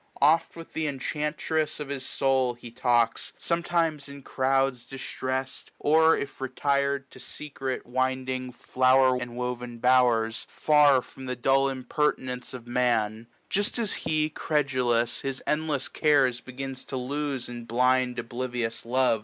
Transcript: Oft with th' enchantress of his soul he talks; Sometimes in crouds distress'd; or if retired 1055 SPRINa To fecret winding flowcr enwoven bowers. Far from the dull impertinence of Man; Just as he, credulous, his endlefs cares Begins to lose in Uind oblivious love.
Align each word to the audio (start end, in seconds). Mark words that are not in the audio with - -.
Oft 0.19 0.55
with 0.55 0.73
th' 0.73 0.77
enchantress 0.87 1.79
of 1.79 1.89
his 1.89 2.03
soul 2.03 2.55
he 2.55 2.71
talks; 2.71 3.33
Sometimes 3.37 4.09
in 4.09 4.23
crouds 4.23 4.83
distress'd; 4.83 5.69
or 5.77 6.17
if 6.17 6.41
retired 6.41 7.03
1055 7.13 7.21
SPRINa 7.51 7.77
To 7.83 7.83
fecret 7.83 7.85
winding 7.85 8.51
flowcr 8.51 9.21
enwoven 9.21 9.77
bowers. 9.77 10.47
Far 10.49 11.03
from 11.03 11.25
the 11.27 11.35
dull 11.35 11.69
impertinence 11.69 12.55
of 12.55 12.65
Man; 12.65 13.27
Just 13.47 13.77
as 13.77 13.93
he, 13.93 14.31
credulous, 14.31 15.21
his 15.21 15.43
endlefs 15.45 15.93
cares 15.93 16.41
Begins 16.41 16.83
to 16.85 16.97
lose 16.97 17.47
in 17.47 17.67
Uind 17.67 18.17
oblivious 18.17 18.83
love. 18.87 19.19